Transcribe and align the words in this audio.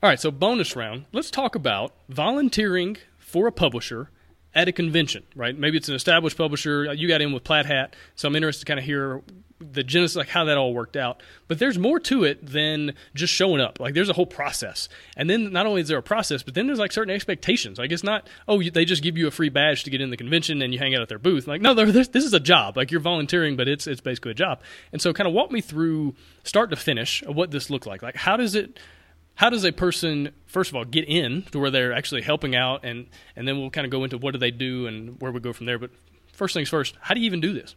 All 0.00 0.08
right, 0.08 0.20
so 0.20 0.30
bonus 0.30 0.76
round. 0.76 1.06
Let's 1.12 1.28
talk 1.28 1.56
about 1.56 1.92
volunteering 2.08 2.98
for 3.18 3.48
a 3.48 3.52
publisher 3.52 4.10
at 4.54 4.68
a 4.68 4.72
convention, 4.72 5.24
right? 5.34 5.58
Maybe 5.58 5.76
it's 5.76 5.88
an 5.88 5.96
established 5.96 6.36
publisher. 6.36 6.92
You 6.94 7.08
got 7.08 7.20
in 7.20 7.32
with 7.32 7.42
Plaid 7.42 7.66
Hat, 7.66 7.96
so 8.14 8.28
I'm 8.28 8.36
interested 8.36 8.64
to 8.64 8.66
kind 8.66 8.78
of 8.78 8.86
hear 8.86 9.22
the 9.58 9.82
genesis, 9.82 10.14
like 10.14 10.28
how 10.28 10.44
that 10.44 10.56
all 10.56 10.72
worked 10.72 10.96
out. 10.96 11.20
But 11.48 11.58
there's 11.58 11.80
more 11.80 11.98
to 11.98 12.22
it 12.22 12.46
than 12.46 12.94
just 13.12 13.34
showing 13.34 13.60
up. 13.60 13.80
Like 13.80 13.94
there's 13.94 14.08
a 14.08 14.12
whole 14.12 14.24
process, 14.24 14.88
and 15.16 15.28
then 15.28 15.52
not 15.52 15.66
only 15.66 15.80
is 15.80 15.88
there 15.88 15.98
a 15.98 16.02
process, 16.02 16.44
but 16.44 16.54
then 16.54 16.68
there's 16.68 16.78
like 16.78 16.92
certain 16.92 17.12
expectations. 17.12 17.76
Like 17.76 17.90
it's 17.90 18.04
not 18.04 18.28
oh 18.46 18.62
they 18.62 18.84
just 18.84 19.02
give 19.02 19.18
you 19.18 19.26
a 19.26 19.32
free 19.32 19.48
badge 19.48 19.82
to 19.82 19.90
get 19.90 20.00
in 20.00 20.10
the 20.10 20.16
convention 20.16 20.62
and 20.62 20.72
you 20.72 20.78
hang 20.78 20.94
out 20.94 21.02
at 21.02 21.08
their 21.08 21.18
booth. 21.18 21.48
Like 21.48 21.60
no, 21.60 21.74
this 21.74 22.08
is 22.14 22.32
a 22.32 22.38
job. 22.38 22.76
Like 22.76 22.92
you're 22.92 23.00
volunteering, 23.00 23.56
but 23.56 23.66
it's 23.66 23.88
it's 23.88 24.00
basically 24.00 24.30
a 24.30 24.34
job. 24.34 24.60
And 24.92 25.02
so 25.02 25.12
kind 25.12 25.26
of 25.26 25.34
walk 25.34 25.50
me 25.50 25.60
through 25.60 26.14
start 26.44 26.70
to 26.70 26.76
finish 26.76 27.22
of 27.24 27.34
what 27.34 27.50
this 27.50 27.68
looked 27.68 27.86
like. 27.88 28.00
Like 28.00 28.14
how 28.14 28.36
does 28.36 28.54
it 28.54 28.78
how 29.38 29.48
does 29.48 29.64
a 29.64 29.70
person 29.70 30.32
first 30.46 30.68
of 30.68 30.76
all 30.76 30.84
get 30.84 31.08
in 31.08 31.42
to 31.52 31.60
where 31.60 31.70
they're 31.70 31.92
actually 31.92 32.22
helping 32.22 32.56
out 32.56 32.84
and 32.84 33.06
and 33.36 33.46
then 33.46 33.56
we'll 33.56 33.70
kind 33.70 33.84
of 33.84 33.90
go 33.90 34.02
into 34.02 34.18
what 34.18 34.32
do 34.32 34.38
they 34.38 34.50
do 34.50 34.88
and 34.88 35.20
where 35.20 35.30
we 35.30 35.38
go 35.40 35.52
from 35.52 35.66
there. 35.66 35.78
But 35.78 35.90
first 36.32 36.54
things 36.54 36.68
first 36.68 36.96
how 37.00 37.14
do 37.14 37.20
you 37.20 37.26
even 37.26 37.40
do 37.40 37.54
this? 37.54 37.76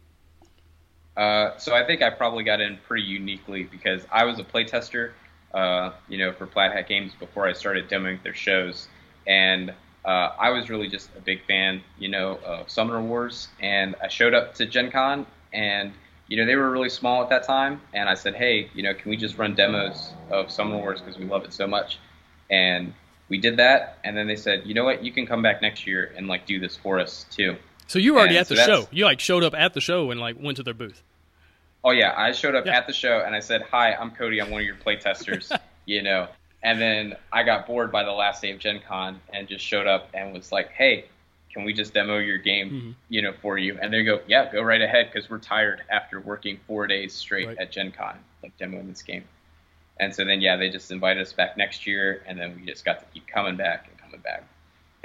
Uh, 1.16 1.56
so 1.58 1.74
I 1.74 1.86
think 1.86 2.02
I 2.02 2.10
probably 2.10 2.42
got 2.42 2.60
in 2.60 2.78
pretty 2.88 3.04
uniquely 3.04 3.62
because 3.62 4.02
I 4.10 4.24
was 4.24 4.40
a 4.40 4.44
playtester, 4.44 5.12
uh, 5.54 5.92
you 6.08 6.18
know, 6.18 6.32
for 6.32 6.46
Plaid 6.46 6.72
Hat 6.72 6.88
Games 6.88 7.12
before 7.18 7.46
I 7.46 7.52
started 7.52 7.88
demoing 7.88 8.22
their 8.22 8.34
shows, 8.34 8.88
and 9.26 9.70
uh, 10.04 10.08
I 10.40 10.50
was 10.50 10.70
really 10.70 10.88
just 10.88 11.10
a 11.14 11.20
big 11.20 11.44
fan, 11.46 11.82
you 11.98 12.08
know, 12.08 12.38
of 12.44 12.70
Summoner 12.70 13.02
Wars, 13.02 13.48
and 13.60 13.94
I 14.02 14.08
showed 14.08 14.32
up 14.32 14.54
to 14.54 14.64
Gen 14.64 14.90
Con, 14.90 15.26
and 15.52 15.92
you 16.32 16.38
know, 16.38 16.46
they 16.46 16.56
were 16.56 16.70
really 16.70 16.88
small 16.88 17.22
at 17.22 17.28
that 17.28 17.42
time, 17.42 17.78
and 17.92 18.08
I 18.08 18.14
said, 18.14 18.34
hey, 18.34 18.70
you 18.72 18.82
know, 18.82 18.94
can 18.94 19.10
we 19.10 19.18
just 19.18 19.36
run 19.36 19.54
demos 19.54 20.14
of 20.30 20.50
Summoner 20.50 20.78
Wars 20.78 20.98
because 20.98 21.18
we 21.18 21.26
love 21.26 21.44
it 21.44 21.52
so 21.52 21.66
much, 21.66 21.98
and 22.48 22.94
we 23.28 23.36
did 23.36 23.58
that, 23.58 23.98
and 24.02 24.16
then 24.16 24.28
they 24.28 24.36
said, 24.36 24.62
you 24.64 24.72
know 24.72 24.82
what, 24.82 25.04
you 25.04 25.12
can 25.12 25.26
come 25.26 25.42
back 25.42 25.60
next 25.60 25.86
year 25.86 26.10
and 26.16 26.28
like 26.28 26.46
do 26.46 26.58
this 26.58 26.74
for 26.74 26.98
us 26.98 27.26
too. 27.30 27.56
So 27.86 27.98
you 27.98 28.14
were 28.14 28.20
already 28.20 28.38
and 28.38 28.40
at 28.40 28.48
the 28.48 28.56
show. 28.56 28.88
You 28.90 29.04
like 29.04 29.20
showed 29.20 29.44
up 29.44 29.52
at 29.52 29.74
the 29.74 29.82
show 29.82 30.10
and 30.10 30.18
like 30.18 30.36
went 30.40 30.56
to 30.56 30.62
their 30.62 30.72
booth. 30.72 31.02
Oh 31.84 31.90
yeah, 31.90 32.14
I 32.16 32.32
showed 32.32 32.54
up 32.54 32.64
yeah. 32.64 32.78
at 32.78 32.86
the 32.86 32.94
show 32.94 33.22
and 33.26 33.34
I 33.34 33.40
said, 33.40 33.60
"Hi, 33.70 33.92
I'm 33.92 34.10
Cody. 34.12 34.40
I'm 34.40 34.50
one 34.50 34.62
of 34.62 34.66
your 34.66 34.76
play 34.76 34.96
testers." 34.96 35.52
you 35.84 36.00
know, 36.00 36.28
and 36.62 36.80
then 36.80 37.14
I 37.30 37.42
got 37.42 37.66
bored 37.66 37.92
by 37.92 38.04
the 38.04 38.12
last 38.12 38.40
day 38.40 38.52
of 38.52 38.58
Gen 38.58 38.80
Con 38.88 39.20
and 39.34 39.46
just 39.46 39.66
showed 39.66 39.86
up 39.86 40.08
and 40.14 40.32
was 40.32 40.50
like, 40.50 40.70
"Hey, 40.70 41.04
can 41.52 41.64
we 41.64 41.72
just 41.72 41.92
demo 41.94 42.18
your 42.18 42.38
game, 42.38 42.70
mm-hmm. 42.70 42.90
you 43.08 43.22
know, 43.22 43.32
for 43.42 43.58
you?" 43.58 43.78
And 43.80 43.92
they 43.92 44.04
go, 44.04 44.20
"Yeah, 44.26 44.50
go 44.52 44.62
right 44.62 44.80
ahead," 44.80 45.10
because 45.12 45.28
we're 45.28 45.38
tired 45.38 45.82
after 45.90 46.20
working 46.20 46.58
four 46.66 46.86
days 46.86 47.12
straight 47.12 47.48
right. 47.48 47.58
at 47.58 47.70
Gen 47.70 47.92
Con, 47.92 48.18
like 48.42 48.56
demoing 48.58 48.88
this 48.88 49.02
game. 49.02 49.24
And 50.00 50.14
so 50.14 50.24
then, 50.24 50.40
yeah, 50.40 50.56
they 50.56 50.70
just 50.70 50.90
invited 50.90 51.22
us 51.22 51.32
back 51.32 51.56
next 51.56 51.86
year, 51.86 52.22
and 52.26 52.38
then 52.38 52.56
we 52.56 52.66
just 52.66 52.84
got 52.84 53.00
to 53.00 53.06
keep 53.12 53.26
coming 53.26 53.56
back 53.56 53.88
and 53.88 53.98
coming 53.98 54.20
back 54.20 54.44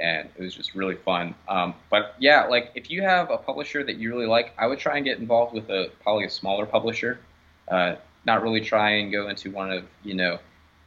and 0.00 0.28
it 0.36 0.42
was 0.42 0.54
just 0.54 0.74
really 0.74 0.94
fun. 0.94 1.34
Um, 1.48 1.74
but 1.90 2.14
yeah, 2.18 2.44
like 2.44 2.70
if 2.74 2.90
you 2.90 3.02
have 3.02 3.30
a 3.30 3.36
publisher 3.36 3.82
that 3.84 3.96
you 3.96 4.10
really 4.10 4.26
like, 4.26 4.52
I 4.58 4.66
would 4.66 4.78
try 4.78 4.96
and 4.96 5.04
get 5.04 5.18
involved 5.18 5.54
with 5.54 5.68
a 5.70 5.90
probably 6.02 6.24
a 6.24 6.30
smaller 6.30 6.66
publisher. 6.66 7.18
Uh, 7.66 7.96
not 8.24 8.42
really 8.42 8.60
try 8.60 8.90
and 8.90 9.12
go 9.12 9.28
into 9.28 9.50
one 9.50 9.72
of 9.72 9.84
you 10.04 10.14
know 10.14 10.38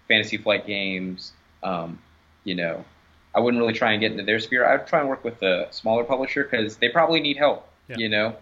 Fantasy 0.07 0.37
Flight 0.37 0.65
Games. 0.65 1.33
Um, 1.63 1.99
you 2.43 2.55
know, 2.55 2.85
I 3.33 3.39
wouldn't 3.39 3.61
really 3.61 3.73
try 3.73 3.91
and 3.93 4.01
get 4.01 4.11
into 4.11 4.23
their 4.23 4.39
sphere. 4.39 4.65
I 4.65 4.77
would 4.77 4.87
try 4.87 4.99
and 4.99 5.09
work 5.09 5.23
with 5.23 5.41
a 5.41 5.67
smaller 5.71 6.03
publisher 6.03 6.43
because 6.43 6.77
they 6.77 6.89
probably 6.89 7.21
need 7.21 7.37
help. 7.37 7.67
Yeah. 7.87 7.97
You 7.97 8.09
know, 8.09 8.35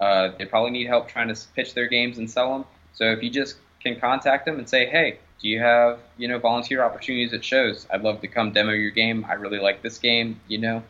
uh, 0.00 0.30
they 0.38 0.44
probably 0.44 0.70
need 0.70 0.86
help 0.86 1.08
trying 1.08 1.32
to 1.32 1.40
pitch 1.54 1.74
their 1.74 1.88
games 1.88 2.18
and 2.18 2.30
sell 2.30 2.52
them. 2.52 2.64
So 2.92 3.04
if 3.10 3.22
you 3.22 3.30
just 3.30 3.56
can 3.82 3.98
contact 3.98 4.46
them 4.46 4.58
and 4.58 4.68
say, 4.68 4.86
hey, 4.86 5.18
do 5.40 5.48
you 5.48 5.60
have 5.60 5.98
you 6.16 6.28
know 6.28 6.38
volunteer 6.38 6.82
opportunities 6.82 7.32
at 7.32 7.44
shows? 7.44 7.86
I'd 7.92 8.02
love 8.02 8.20
to 8.22 8.28
come 8.28 8.52
demo 8.52 8.72
your 8.72 8.90
game. 8.90 9.26
I 9.28 9.34
really 9.34 9.58
like 9.58 9.82
this 9.82 9.98
game. 9.98 10.40
You 10.48 10.58
know, 10.58 10.82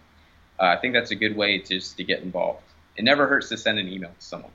uh, 0.61 0.65
I 0.65 0.77
think 0.77 0.95
that's 0.95 1.11
a 1.11 1.17
good 1.17 1.37
way 1.37 1.59
to 1.59 1.75
just 1.75 1.97
to 1.97 2.05
get 2.05 2.23
involved. 2.23 2.63
It 2.97 3.05
never 3.05 3.27
hurts 3.27 3.49
to 3.51 3.57
send 3.57 3.79
an 3.79 3.89
email 3.89 4.11
to 4.11 4.25
someone. 4.25 4.53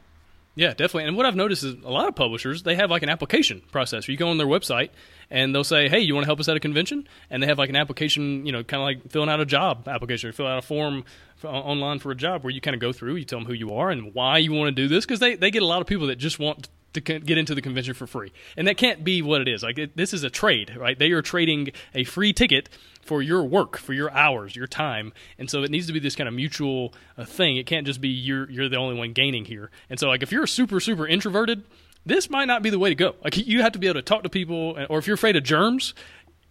Yeah, 0.53 0.69
definitely. 0.69 1.06
And 1.06 1.16
what 1.16 1.25
I've 1.25 1.35
noticed 1.35 1.63
is 1.63 1.75
a 1.84 1.89
lot 1.89 2.09
of 2.09 2.16
publishers 2.16 2.63
they 2.63 2.75
have 2.75 2.91
like 2.91 3.03
an 3.03 3.09
application 3.09 3.62
process. 3.72 4.07
You 4.09 4.17
go 4.17 4.28
on 4.28 4.38
their 4.38 4.47
website 4.47 4.89
and 5.29 5.56
they'll 5.56 5.63
say, 5.63 5.88
"Hey, 5.88 6.00
you 6.01 6.13
want 6.13 6.25
to 6.25 6.28
help 6.28 6.41
us 6.41 6.50
at 6.50 6.57
a 6.57 6.59
convention?" 6.59 7.07
And 7.29 7.41
they 7.41 7.47
have 7.47 7.57
like 7.57 7.69
an 7.69 7.78
application, 7.78 8.45
you 8.45 8.51
know, 8.51 8.62
kind 8.63 8.81
of 8.81 8.85
like 8.85 9.12
filling 9.12 9.29
out 9.29 9.39
a 9.39 9.45
job 9.45 9.88
application 9.88 10.29
or 10.29 10.34
fill 10.34 10.47
out 10.47 10.57
a 10.59 10.62
form 10.62 11.06
for, 11.38 11.47
online 11.47 12.00
for 12.00 12.12
a 12.12 12.16
job 12.16 12.44
where 12.44 12.51
you 12.51 12.59
kind 12.59 12.75
of 12.75 12.81
go 12.81 12.91
through, 12.91 13.16
you 13.16 13.23
tell 13.23 13.39
them 13.39 13.47
who 13.47 13.53
you 13.53 13.73
are 13.75 13.91
and 13.91 14.13
why 14.13 14.39
you 14.39 14.51
want 14.51 14.75
to 14.75 14.81
do 14.81 14.89
this 14.89 15.06
because 15.06 15.19
they 15.19 15.35
they 15.35 15.51
get 15.51 15.63
a 15.63 15.66
lot 15.66 15.79
of 15.79 15.88
people 15.88 16.07
that 16.07 16.17
just 16.17 16.38
want 16.38 16.68
to 16.94 17.02
get 17.02 17.38
into 17.38 17.56
the 17.56 17.62
convention 17.62 17.94
for 17.94 18.06
free. 18.06 18.31
And 18.57 18.68
that 18.68 18.78
can't 18.78 19.03
be 19.03 19.22
what 19.22 19.41
it 19.41 19.47
is. 19.47 19.63
Like 19.63 19.78
it, 19.78 19.96
this 19.96 20.13
is 20.13 20.24
a 20.24 20.29
trade, 20.29 20.75
right? 20.75 20.97
They 20.97 21.12
are 21.12 21.22
trading 21.22 21.72
a 21.94 22.03
free 22.03 22.34
ticket 22.34 22.69
for 23.02 23.22
your 23.22 23.44
work, 23.44 23.78
for 23.78 23.94
your 23.94 24.12
hours, 24.12 24.56
your 24.56 24.68
time. 24.68 25.13
And 25.38 25.50
so 25.50 25.63
it 25.63 25.72
needs 25.72 25.88
to 25.88 25.94
be 25.94 26.00
this 26.00 26.16
kind 26.16 26.28
of 26.28 26.34
mutual 26.34 26.94
uh, 27.18 27.25
thing. 27.25 27.57
It 27.57 27.66
can't 27.66 27.85
just 27.85 28.01
be 28.01 28.09
you're 28.09 28.50
you're 28.50 28.69
the 28.69 28.78
only 28.78 28.96
one 28.96 29.13
gaining 29.13 29.46
here. 29.46 29.72
And 29.90 30.00
so 30.00 30.07
like 30.07 30.24
if 30.24 30.31
you're 30.31 30.47
super 30.47 30.80
super 30.80 31.07
introverted, 31.07 31.63
this 32.06 32.30
might 32.30 32.46
not 32.46 32.62
be 32.62 32.69
the 32.69 32.80
way 32.80 32.90
to 32.90 32.96
go. 32.96 33.16
Like 33.24 33.38
you 33.38 33.62
have 33.62 33.72
to 33.74 33.80
be 33.80 33.88
able 33.88 34.00
to 34.00 34.03
talk 34.03 34.24
to 34.24 34.30
people 34.30 34.78
or 34.90 35.00
if 35.00 35.07
you're 35.07 35.16
afraid 35.16 35.35
of 35.35 35.44
germs, 35.44 35.94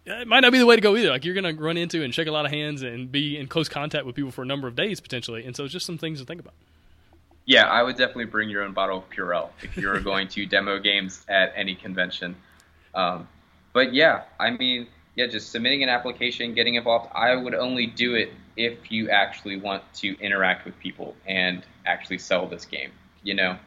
it 0.05 0.27
might 0.27 0.39
not 0.39 0.51
be 0.51 0.57
the 0.57 0.65
way 0.65 0.75
to 0.75 0.81
go 0.81 0.95
either. 0.95 1.09
Like 1.09 1.25
you're 1.25 1.35
going 1.35 1.55
to 1.55 1.61
run 1.61 1.77
into 1.77 2.03
and 2.03 2.13
shake 2.13 2.27
a 2.27 2.31
lot 2.31 2.45
of 2.45 2.51
hands 2.51 2.81
and 2.81 3.11
be 3.11 3.37
in 3.37 3.47
close 3.47 3.69
contact 3.69 4.05
with 4.05 4.15
people 4.15 4.31
for 4.31 4.41
a 4.41 4.45
number 4.45 4.67
of 4.67 4.75
days 4.75 4.99
potentially. 4.99 5.45
And 5.45 5.55
so 5.55 5.63
it's 5.63 5.73
just 5.73 5.85
some 5.85 5.97
things 5.97 6.19
to 6.19 6.25
think 6.25 6.41
about. 6.41 6.55
Yeah, 7.45 7.65
I 7.65 7.81
would 7.83 7.97
definitely 7.97 8.25
bring 8.25 8.49
your 8.49 8.63
own 8.63 8.73
bottle 8.73 8.99
of 8.99 9.09
Purell 9.09 9.49
if 9.61 9.75
you're 9.77 9.99
going 10.11 10.27
to 10.29 10.45
demo 10.45 10.79
games 10.79 11.25
at 11.27 11.53
any 11.55 11.75
convention. 11.75 12.35
Um, 12.93 13.27
but 13.73 13.93
yeah, 13.93 14.23
I 14.39 14.51
mean, 14.51 14.87
yeah, 15.15 15.27
just 15.27 15.51
submitting 15.51 15.83
an 15.83 15.89
application, 15.89 16.53
getting 16.53 16.75
involved. 16.75 17.09
I 17.13 17.35
would 17.35 17.55
only 17.55 17.87
do 17.87 18.15
it 18.15 18.31
if 18.55 18.91
you 18.91 19.09
actually 19.09 19.57
want 19.57 19.83
to 19.95 20.17
interact 20.19 20.65
with 20.65 20.77
people 20.79 21.15
and 21.25 21.63
actually 21.85 22.19
sell 22.19 22.47
this 22.47 22.65
game. 22.65 22.91
You 23.23 23.33
know, 23.35 23.57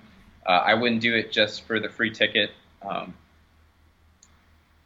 uh, 0.47 0.51
I 0.51 0.75
wouldn't 0.75 1.01
do 1.01 1.15
it 1.15 1.33
just 1.33 1.67
for 1.67 1.81
the 1.81 1.89
free 1.89 2.11
ticket. 2.11 2.51
Um, 2.83 3.15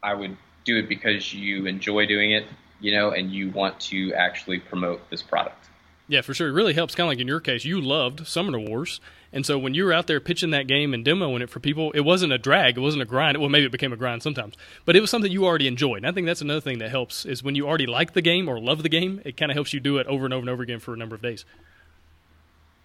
I 0.02 0.14
would 0.14 0.36
do 0.64 0.78
it 0.78 0.88
because 0.88 1.32
you 1.34 1.66
enjoy 1.66 2.06
doing 2.06 2.32
it, 2.32 2.46
you 2.80 2.92
know, 2.92 3.10
and 3.10 3.30
you 3.32 3.50
want 3.50 3.78
to 3.80 4.12
actually 4.14 4.60
promote 4.60 5.08
this 5.10 5.22
product. 5.22 5.67
Yeah, 6.08 6.22
for 6.22 6.32
sure. 6.32 6.48
It 6.48 6.52
really 6.52 6.72
helps. 6.72 6.94
Kind 6.94 7.06
of 7.06 7.10
like 7.10 7.20
in 7.20 7.28
your 7.28 7.40
case, 7.40 7.66
you 7.66 7.80
loved 7.82 8.26
Summoner 8.26 8.58
Wars, 8.58 8.98
and 9.30 9.44
so 9.44 9.58
when 9.58 9.74
you 9.74 9.84
were 9.84 9.92
out 9.92 10.06
there 10.06 10.20
pitching 10.20 10.50
that 10.50 10.66
game 10.66 10.94
and 10.94 11.04
demoing 11.04 11.42
it 11.42 11.50
for 11.50 11.60
people, 11.60 11.90
it 11.92 12.00
wasn't 12.00 12.32
a 12.32 12.38
drag. 12.38 12.78
It 12.78 12.80
wasn't 12.80 13.02
a 13.02 13.06
grind. 13.06 13.36
Well, 13.36 13.50
maybe 13.50 13.66
it 13.66 13.72
became 13.72 13.92
a 13.92 13.96
grind 13.96 14.22
sometimes, 14.22 14.54
but 14.86 14.96
it 14.96 15.00
was 15.00 15.10
something 15.10 15.30
you 15.30 15.44
already 15.44 15.66
enjoyed. 15.66 15.98
And 15.98 16.06
I 16.06 16.12
think 16.12 16.26
that's 16.26 16.40
another 16.40 16.62
thing 16.62 16.78
that 16.78 16.90
helps 16.90 17.26
is 17.26 17.42
when 17.42 17.54
you 17.54 17.68
already 17.68 17.86
like 17.86 18.14
the 18.14 18.22
game 18.22 18.48
or 18.48 18.58
love 18.58 18.82
the 18.82 18.88
game, 18.88 19.20
it 19.26 19.36
kind 19.36 19.50
of 19.50 19.54
helps 19.54 19.74
you 19.74 19.80
do 19.80 19.98
it 19.98 20.06
over 20.06 20.24
and 20.24 20.32
over 20.32 20.40
and 20.40 20.50
over 20.50 20.62
again 20.62 20.80
for 20.80 20.94
a 20.94 20.96
number 20.96 21.14
of 21.14 21.20
days. 21.20 21.44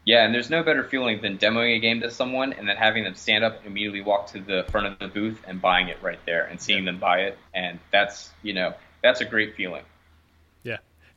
Yeah, 0.06 0.25
and 0.25 0.33
there's 0.33 0.50
no 0.50 0.63
better 0.63 0.83
feeling 0.83 1.22
than 1.22 1.38
demoing 1.38 1.78
a 1.78 1.79
game 1.79 2.01
to 2.01 2.12
someone 2.12 2.51
and 2.51 2.67
then 2.67 2.75
having 2.75 3.06
them 3.06 3.16
stand 3.16 3.45
up 3.45 3.59
and 3.59 3.67
immediately 3.67 4.01
walk 4.01 4.28
to 4.33 4.41
the 4.41 4.66
front 4.69 4.88
of 4.88 5.00
the 5.00 5.07
booth 5.07 5.41
and 5.47 5.62
buying 5.62 5.88
it 5.88 5.97
right 6.01 6.19
there 6.25 6.44
and 6.44 6.59
seeing 6.59 6.83
them 6.83 7.00
buy 7.00 7.19
it. 7.19 7.38
And 7.53 7.79
that's, 7.89 8.29
you 8.41 8.53
know, 8.53 8.73
that's 9.01 9.22
a 9.22 9.25
great 9.25 9.56
feeling. 9.56 9.83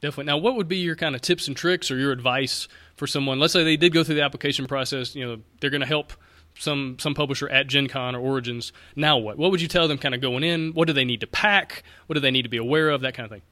Definitely. 0.06 0.33
Now, 0.33 0.39
what 0.39 0.55
would 0.55 0.69
be 0.69 0.77
your 0.77 0.94
kind 0.94 1.17
of 1.17 1.21
tips 1.21 1.49
and 1.49 1.56
tricks 1.56 1.91
or 1.91 1.99
your 1.99 2.12
advice 2.12 2.69
for 2.94 3.09
someone? 3.09 3.41
Let's 3.41 3.53
say 3.53 3.65
they 3.65 3.77
did 3.77 3.93
go 3.93 4.05
through 4.05 4.15
the 4.15 4.22
application 4.22 4.69
process. 4.69 5.17
You 5.17 5.27
know, 5.27 5.43
they're 5.61 5.71
going 5.71 5.81
to 5.81 5.87
help 5.87 6.12
some 6.56 6.97
some 7.00 7.12
publisher 7.12 7.49
at 7.49 7.67
Gen 7.67 7.89
Con 7.89 8.15
or 8.15 8.21
Origins. 8.21 8.72
Now, 8.95 9.19
what? 9.19 9.37
What 9.37 9.50
would 9.50 9.61
you 9.61 9.66
tell 9.66 9.89
them 9.89 9.99
kind 9.99 10.15
of 10.15 10.21
going 10.21 10.45
in? 10.45 10.75
What 10.75 10.87
do 10.87 10.93
they 10.93 11.05
need 11.05 11.22
to 11.22 11.27
pack? 11.27 11.83
What 12.06 12.15
do 12.15 12.21
they 12.21 12.31
need 12.31 12.43
to 12.43 12.49
be 12.49 12.56
aware 12.56 12.91
of? 12.91 13.00
That 13.00 13.15
kind 13.15 13.25
of 13.25 13.33
thing. 13.33 13.43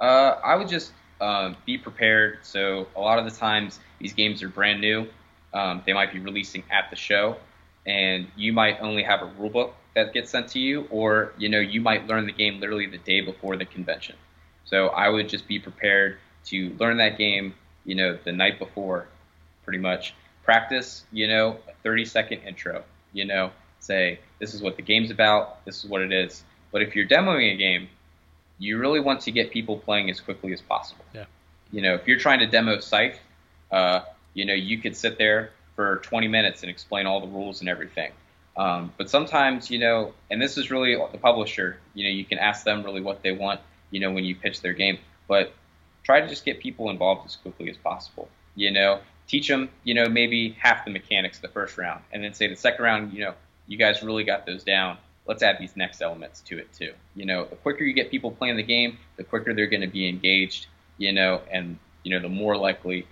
Uh, 0.00 0.38
I 0.44 0.54
would 0.54 0.68
just 0.68 0.92
uh, 1.20 1.54
be 1.66 1.76
prepared. 1.78 2.38
So 2.42 2.86
a 2.94 3.00
lot 3.00 3.18
of 3.18 3.24
the 3.24 3.36
times 3.36 3.80
these 3.98 4.12
games 4.12 4.44
are 4.44 4.48
brand 4.48 4.80
new. 4.80 5.08
Um, 5.52 5.82
they 5.84 5.94
might 5.94 6.12
be 6.12 6.20
releasing 6.20 6.62
at 6.70 6.90
the 6.90 6.96
show, 6.96 7.38
and 7.88 8.28
you 8.36 8.52
might 8.52 8.78
only 8.80 9.02
have 9.02 9.20
a 9.20 9.26
rulebook 9.32 9.72
that 9.96 10.14
gets 10.14 10.30
sent 10.30 10.46
to 10.50 10.60
you, 10.60 10.86
or 10.90 11.32
you 11.38 11.48
know 11.48 11.58
you 11.58 11.80
might 11.80 12.06
learn 12.06 12.26
the 12.26 12.32
game 12.32 12.60
literally 12.60 12.86
the 12.86 12.98
day 12.98 13.20
before 13.20 13.56
the 13.56 13.64
convention. 13.64 14.14
So 14.64 14.88
I 14.88 15.08
would 15.08 15.28
just 15.28 15.48
be 15.48 15.58
prepared 15.58 16.18
to 16.46 16.74
learn 16.78 16.98
that 16.98 17.18
game, 17.18 17.54
you 17.84 17.94
know, 17.94 18.18
the 18.22 18.32
night 18.32 18.58
before, 18.58 19.06
pretty 19.64 19.78
much. 19.78 20.14
Practice, 20.44 21.04
you 21.12 21.28
know, 21.28 21.58
a 21.68 21.72
30 21.82 22.04
second 22.04 22.40
intro, 22.42 22.82
you 23.12 23.24
know, 23.24 23.50
say, 23.78 24.20
this 24.38 24.54
is 24.54 24.62
what 24.62 24.76
the 24.76 24.82
game's 24.82 25.10
about, 25.10 25.64
this 25.64 25.84
is 25.84 25.90
what 25.90 26.02
it 26.02 26.12
is. 26.12 26.42
But 26.72 26.82
if 26.82 26.94
you're 26.94 27.06
demoing 27.06 27.54
a 27.54 27.56
game, 27.56 27.88
you 28.58 28.78
really 28.78 29.00
want 29.00 29.22
to 29.22 29.32
get 29.32 29.50
people 29.50 29.78
playing 29.78 30.10
as 30.10 30.20
quickly 30.20 30.52
as 30.52 30.60
possible. 30.60 31.04
Yeah. 31.14 31.24
You 31.72 31.82
know, 31.82 31.94
if 31.94 32.06
you're 32.06 32.18
trying 32.18 32.40
to 32.40 32.46
demo 32.46 32.80
Scythe, 32.80 33.18
uh, 33.70 34.00
you 34.34 34.44
know, 34.44 34.54
you 34.54 34.78
could 34.78 34.96
sit 34.96 35.18
there 35.18 35.50
for 35.76 35.96
20 35.98 36.28
minutes 36.28 36.62
and 36.62 36.70
explain 36.70 37.06
all 37.06 37.20
the 37.20 37.26
rules 37.26 37.60
and 37.60 37.68
everything. 37.68 38.12
Um, 38.56 38.92
but 38.96 39.08
sometimes, 39.08 39.70
you 39.70 39.78
know, 39.78 40.12
and 40.30 40.42
this 40.42 40.58
is 40.58 40.70
really 40.70 40.94
the 40.94 41.18
publisher, 41.18 41.78
you 41.94 42.04
know, 42.04 42.10
you 42.10 42.24
can 42.24 42.38
ask 42.38 42.64
them 42.64 42.82
really 42.82 43.00
what 43.00 43.22
they 43.22 43.32
want 43.32 43.60
you 43.90 44.00
know, 44.00 44.10
when 44.10 44.24
you 44.24 44.34
pitch 44.34 44.60
their 44.60 44.72
game. 44.72 44.98
But 45.28 45.52
try 46.02 46.20
to 46.20 46.28
just 46.28 46.44
get 46.44 46.60
people 46.60 46.90
involved 46.90 47.26
as 47.26 47.36
quickly 47.36 47.70
as 47.70 47.76
possible. 47.76 48.28
You 48.54 48.70
know, 48.70 49.00
teach 49.26 49.48
them, 49.48 49.68
you 49.84 49.94
know, 49.94 50.08
maybe 50.08 50.56
half 50.58 50.84
the 50.84 50.90
mechanics 50.90 51.38
the 51.38 51.48
first 51.48 51.78
round, 51.78 52.02
and 52.12 52.22
then 52.22 52.34
say 52.34 52.48
the 52.48 52.56
second 52.56 52.84
round, 52.84 53.12
you 53.12 53.20
know, 53.20 53.34
you 53.66 53.78
guys 53.78 54.02
really 54.02 54.24
got 54.24 54.46
those 54.46 54.64
down. 54.64 54.98
let's 55.26 55.42
add 55.42 55.56
these 55.60 55.76
next 55.76 56.02
elements 56.02 56.40
to 56.40 56.58
it 56.58 56.72
too. 56.72 56.92
You 57.14 57.24
know, 57.26 57.44
the 57.44 57.56
quicker 57.56 57.84
you 57.84 57.92
get 57.92 58.10
people 58.10 58.32
playing 58.32 58.56
the 58.56 58.64
game, 58.64 58.98
the 59.16 59.22
quicker 59.22 59.54
they're 59.54 59.68
going 59.68 59.82
to 59.82 59.86
be 59.86 60.08
engaged. 60.08 60.66
You 60.98 61.12
know, 61.12 61.40
and 61.50 61.78
you 62.02 62.10
know 62.10 62.20
the 62.20 62.28
more 62.28 62.56
likely 62.56 63.06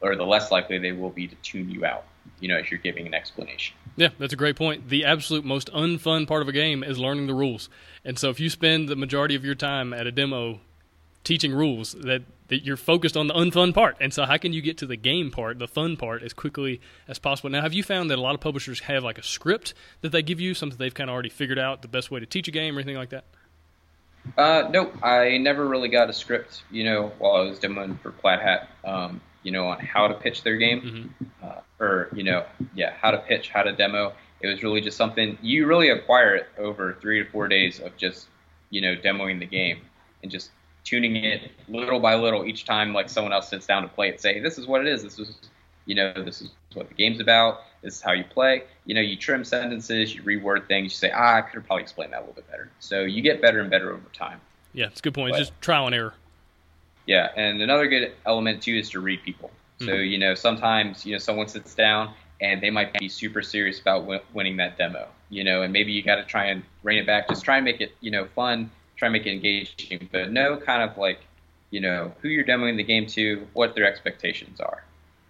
or 0.00 0.16
the 0.16 0.24
less 0.24 0.50
likely 0.50 0.78
they 0.78 0.92
will 0.92 1.10
be 1.10 1.28
to 1.28 1.34
tune 1.36 1.70
you 1.70 1.84
out. 1.84 2.04
You 2.40 2.48
know, 2.48 2.56
if 2.56 2.70
you're 2.70 2.80
giving 2.80 3.06
an 3.06 3.14
explanation. 3.14 3.76
Yeah, 3.96 4.08
that's 4.18 4.32
a 4.32 4.36
great 4.36 4.56
point. 4.56 4.88
The 4.88 5.04
absolute 5.04 5.44
most 5.44 5.70
unfun 5.72 6.26
part 6.26 6.40
of 6.42 6.48
a 6.48 6.52
game 6.52 6.82
is 6.82 6.98
learning 6.98 7.26
the 7.26 7.34
rules. 7.34 7.68
And 8.04 8.18
so 8.18 8.30
if 8.30 8.40
you 8.40 8.48
spend 8.48 8.88
the 8.88 8.96
majority 8.96 9.34
of 9.34 9.44
your 9.44 9.54
time 9.54 9.92
at 9.92 10.06
a 10.06 10.12
demo 10.12 10.60
teaching 11.22 11.52
rules, 11.52 11.92
that, 11.92 12.22
that 12.48 12.64
you're 12.64 12.78
focused 12.78 13.16
on 13.16 13.26
the 13.26 13.34
unfun 13.34 13.74
part. 13.74 13.98
And 14.00 14.14
so 14.14 14.24
how 14.24 14.38
can 14.38 14.54
you 14.54 14.62
get 14.62 14.78
to 14.78 14.86
the 14.86 14.96
game 14.96 15.30
part, 15.30 15.58
the 15.58 15.68
fun 15.68 15.98
part, 15.98 16.22
as 16.22 16.32
quickly 16.32 16.80
as 17.08 17.18
possible? 17.18 17.50
Now, 17.50 17.60
have 17.60 17.74
you 17.74 17.82
found 17.82 18.10
that 18.10 18.18
a 18.18 18.22
lot 18.22 18.34
of 18.34 18.40
publishers 18.40 18.80
have 18.80 19.04
like 19.04 19.18
a 19.18 19.22
script 19.22 19.74
that 20.00 20.12
they 20.12 20.22
give 20.22 20.40
you, 20.40 20.54
something 20.54 20.78
they've 20.78 20.94
kind 20.94 21.10
of 21.10 21.14
already 21.14 21.28
figured 21.28 21.58
out 21.58 21.82
the 21.82 21.88
best 21.88 22.10
way 22.10 22.20
to 22.20 22.26
teach 22.26 22.48
a 22.48 22.52
game 22.52 22.76
or 22.76 22.80
anything 22.80 22.96
like 22.96 23.10
that? 23.10 23.24
Uh, 24.36 24.68
nope, 24.70 24.94
I 25.02 25.38
never 25.38 25.66
really 25.66 25.88
got 25.88 26.08
a 26.08 26.12
script, 26.12 26.62
you 26.70 26.84
know, 26.84 27.12
while 27.18 27.36
I 27.36 27.40
was 27.40 27.58
demoing 27.58 28.00
for 28.00 28.12
Plaid 28.12 28.40
Hat, 28.40 28.68
um, 28.84 29.20
you 29.42 29.52
know, 29.52 29.68
on 29.68 29.78
how 29.78 30.08
to 30.08 30.14
pitch 30.14 30.42
their 30.42 30.56
game. 30.56 30.80
Mm-hmm. 30.80 31.46
Uh, 31.46 31.60
or 31.80 32.08
you 32.14 32.22
know, 32.22 32.44
yeah, 32.74 32.94
how 33.00 33.10
to 33.10 33.18
pitch, 33.18 33.50
how 33.50 33.62
to 33.62 33.72
demo. 33.72 34.12
It 34.40 34.48
was 34.48 34.62
really 34.62 34.80
just 34.80 34.96
something 34.96 35.38
you 35.42 35.66
really 35.66 35.90
acquire 35.90 36.34
it 36.34 36.46
over 36.58 36.96
three 37.00 37.22
to 37.22 37.30
four 37.30 37.48
days 37.48 37.80
of 37.80 37.96
just 37.96 38.28
you 38.70 38.80
know 38.80 38.94
demoing 38.96 39.38
the 39.38 39.46
game 39.46 39.80
and 40.22 40.30
just 40.30 40.50
tuning 40.84 41.16
it 41.16 41.50
little 41.68 42.00
by 42.00 42.14
little 42.14 42.44
each 42.44 42.64
time 42.64 42.92
like 42.92 43.08
someone 43.08 43.32
else 43.32 43.48
sits 43.48 43.66
down 43.66 43.82
to 43.82 43.88
play 43.88 44.08
it. 44.08 44.12
And 44.12 44.20
say, 44.20 44.40
this 44.40 44.58
is 44.58 44.66
what 44.66 44.80
it 44.80 44.86
is. 44.86 45.02
This 45.02 45.18
is 45.18 45.36
you 45.86 45.94
know 45.94 46.12
this 46.12 46.42
is 46.42 46.50
what 46.74 46.88
the 46.88 46.94
game's 46.94 47.20
about. 47.20 47.60
This 47.82 47.96
is 47.96 48.02
how 48.02 48.12
you 48.12 48.24
play. 48.24 48.64
You 48.84 48.94
know, 48.94 49.00
you 49.00 49.16
trim 49.16 49.44
sentences, 49.44 50.14
you 50.14 50.22
reword 50.22 50.68
things. 50.68 50.92
You 50.92 50.96
say, 50.96 51.10
ah, 51.10 51.36
I 51.36 51.40
could 51.40 51.54
have 51.54 51.66
probably 51.66 51.82
explained 51.82 52.12
that 52.12 52.18
a 52.18 52.20
little 52.20 52.34
bit 52.34 52.50
better. 52.50 52.70
So 52.78 53.02
you 53.02 53.22
get 53.22 53.40
better 53.40 53.60
and 53.60 53.70
better 53.70 53.90
over 53.90 54.04
time. 54.12 54.40
Yeah, 54.74 54.86
it's 54.86 55.00
a 55.00 55.02
good 55.02 55.14
point. 55.14 55.32
But, 55.32 55.40
it's 55.40 55.48
just 55.48 55.60
trial 55.62 55.86
and 55.86 55.94
error. 55.94 56.14
Yeah, 57.10 57.32
and 57.34 57.60
another 57.60 57.88
good 57.88 58.12
element 58.24 58.62
too 58.62 58.76
is 58.76 58.90
to 58.90 59.00
read 59.00 59.24
people. 59.24 59.50
So 59.80 59.86
mm-hmm. 59.86 60.04
you 60.04 60.16
know, 60.16 60.36
sometimes 60.36 61.04
you 61.04 61.10
know 61.10 61.18
someone 61.18 61.48
sits 61.48 61.74
down 61.74 62.14
and 62.40 62.60
they 62.60 62.70
might 62.70 62.92
be 62.92 63.08
super 63.08 63.42
serious 63.42 63.80
about 63.80 64.02
w- 64.02 64.20
winning 64.32 64.58
that 64.58 64.78
demo. 64.78 65.08
You 65.28 65.42
know, 65.42 65.62
and 65.62 65.72
maybe 65.72 65.90
you 65.90 66.04
got 66.04 66.16
to 66.16 66.24
try 66.24 66.44
and 66.44 66.62
rein 66.84 66.98
it 66.98 67.06
back. 67.06 67.28
Just 67.28 67.44
try 67.44 67.56
and 67.56 67.64
make 67.64 67.80
it 67.80 67.96
you 68.00 68.12
know 68.12 68.26
fun. 68.26 68.70
Try 68.94 69.06
and 69.06 69.12
make 69.12 69.26
it 69.26 69.32
engaging, 69.32 70.08
but 70.12 70.30
know 70.30 70.56
kind 70.56 70.88
of 70.88 70.96
like 70.98 71.18
you 71.70 71.80
know 71.80 72.12
who 72.22 72.28
you're 72.28 72.44
demoing 72.44 72.76
the 72.76 72.84
game 72.84 73.08
to, 73.08 73.44
what 73.54 73.74
their 73.74 73.86
expectations 73.86 74.60
are. 74.60 74.84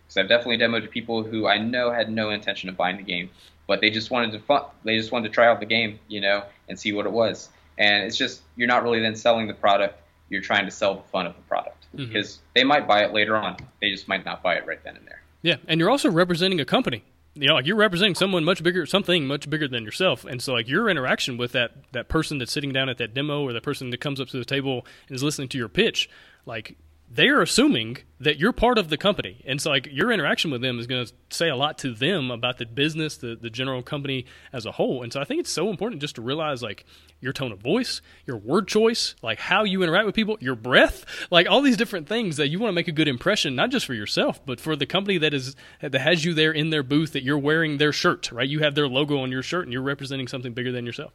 Because 0.04 0.18
I've 0.18 0.28
definitely 0.28 0.58
demoed 0.58 0.82
to 0.82 0.88
people 0.88 1.22
who 1.22 1.46
I 1.46 1.56
know 1.56 1.90
had 1.90 2.12
no 2.12 2.28
intention 2.28 2.68
of 2.68 2.76
buying 2.76 2.98
the 2.98 3.04
game, 3.04 3.30
but 3.66 3.80
they 3.80 3.88
just 3.88 4.10
wanted 4.10 4.32
to 4.32 4.40
fun. 4.40 4.64
They 4.84 4.98
just 4.98 5.12
wanted 5.12 5.28
to 5.28 5.34
try 5.34 5.46
out 5.46 5.60
the 5.60 5.66
game, 5.66 5.98
you 6.08 6.20
know, 6.20 6.42
and 6.68 6.78
see 6.78 6.92
what 6.92 7.06
it 7.06 7.12
was. 7.12 7.48
And 7.78 8.04
it's 8.04 8.18
just 8.18 8.42
you're 8.54 8.68
not 8.68 8.82
really 8.82 9.00
then 9.00 9.16
selling 9.16 9.46
the 9.46 9.54
product. 9.54 9.96
You're 10.30 10.42
trying 10.42 10.64
to 10.64 10.70
sell 10.70 10.94
the 10.94 11.02
fun 11.02 11.26
of 11.26 11.36
the 11.36 11.42
product 11.42 11.86
mm-hmm. 11.94 12.06
because 12.06 12.38
they 12.54 12.64
might 12.64 12.88
buy 12.88 13.04
it 13.04 13.12
later 13.12 13.36
on. 13.36 13.56
They 13.82 13.90
just 13.90 14.08
might 14.08 14.24
not 14.24 14.42
buy 14.42 14.54
it 14.54 14.66
right 14.66 14.82
then 14.82 14.96
and 14.96 15.06
there. 15.06 15.22
Yeah, 15.42 15.56
and 15.68 15.78
you're 15.78 15.90
also 15.90 16.10
representing 16.10 16.60
a 16.60 16.64
company. 16.64 17.04
You 17.34 17.48
know, 17.48 17.54
like 17.54 17.66
you're 17.66 17.76
representing 17.76 18.14
someone 18.14 18.44
much 18.44 18.62
bigger, 18.62 18.86
something 18.86 19.26
much 19.26 19.48
bigger 19.48 19.68
than 19.68 19.84
yourself, 19.84 20.24
and 20.24 20.42
so 20.42 20.52
like 20.52 20.68
your 20.68 20.88
interaction 20.88 21.36
with 21.36 21.52
that 21.52 21.72
that 21.92 22.08
person 22.08 22.38
that's 22.38 22.50
sitting 22.50 22.72
down 22.72 22.88
at 22.88 22.98
that 22.98 23.14
demo 23.14 23.42
or 23.42 23.52
the 23.52 23.60
person 23.60 23.90
that 23.90 24.00
comes 24.00 24.20
up 24.20 24.28
to 24.28 24.38
the 24.38 24.44
table 24.44 24.84
and 25.08 25.14
is 25.14 25.22
listening 25.22 25.48
to 25.50 25.58
your 25.58 25.68
pitch, 25.68 26.10
like 26.44 26.76
they're 27.10 27.42
assuming 27.42 27.98
that 28.20 28.38
you're 28.38 28.52
part 28.52 28.78
of 28.78 28.88
the 28.88 28.96
company. 28.96 29.42
And 29.44 29.60
so, 29.60 29.70
like, 29.70 29.88
your 29.90 30.12
interaction 30.12 30.50
with 30.50 30.60
them 30.60 30.78
is 30.78 30.86
going 30.86 31.04
to 31.04 31.12
say 31.30 31.48
a 31.48 31.56
lot 31.56 31.78
to 31.78 31.92
them 31.92 32.30
about 32.30 32.58
the 32.58 32.66
business, 32.66 33.16
the, 33.16 33.34
the 33.34 33.50
general 33.50 33.82
company 33.82 34.26
as 34.52 34.64
a 34.64 34.72
whole. 34.72 35.02
And 35.02 35.12
so, 35.12 35.20
I 35.20 35.24
think 35.24 35.40
it's 35.40 35.50
so 35.50 35.70
important 35.70 36.00
just 36.00 36.14
to 36.16 36.22
realize, 36.22 36.62
like, 36.62 36.84
your 37.20 37.32
tone 37.32 37.52
of 37.52 37.58
voice, 37.58 38.00
your 38.26 38.38
word 38.38 38.66
choice, 38.66 39.14
like 39.22 39.38
how 39.38 39.64
you 39.64 39.82
interact 39.82 40.06
with 40.06 40.14
people, 40.14 40.38
your 40.40 40.54
breath, 40.54 41.04
like 41.30 41.48
all 41.48 41.62
these 41.62 41.76
different 41.76 42.08
things 42.08 42.36
that 42.38 42.48
you 42.48 42.58
want 42.58 42.70
to 42.70 42.74
make 42.74 42.88
a 42.88 42.92
good 42.92 43.08
impression, 43.08 43.54
not 43.54 43.70
just 43.70 43.86
for 43.86 43.94
yourself, 43.94 44.40
but 44.46 44.60
for 44.60 44.74
the 44.74 44.86
company 44.86 45.18
that 45.18 45.34
is 45.34 45.54
that 45.80 45.94
has 45.94 46.24
you 46.24 46.34
there 46.34 46.52
in 46.52 46.70
their 46.70 46.82
booth, 46.82 47.12
that 47.12 47.22
you're 47.22 47.38
wearing 47.38 47.78
their 47.78 47.92
shirt, 47.92 48.32
right? 48.32 48.48
You 48.48 48.60
have 48.60 48.74
their 48.74 48.88
logo 48.88 49.18
on 49.18 49.30
your 49.30 49.42
shirt 49.42 49.64
and 49.64 49.72
you're 49.72 49.82
representing 49.82 50.28
something 50.28 50.52
bigger 50.52 50.72
than 50.72 50.86
yourself. 50.86 51.12